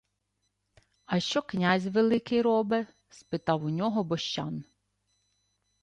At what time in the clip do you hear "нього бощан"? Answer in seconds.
3.69-4.63